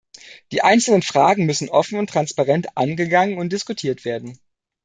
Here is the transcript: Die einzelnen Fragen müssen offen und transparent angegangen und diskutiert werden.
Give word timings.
Die 0.51 0.63
einzelnen 0.63 1.03
Fragen 1.03 1.45
müssen 1.45 1.69
offen 1.69 1.99
und 1.99 2.09
transparent 2.09 2.75
angegangen 2.75 3.37
und 3.37 3.51
diskutiert 3.53 4.03
werden. 4.03 4.39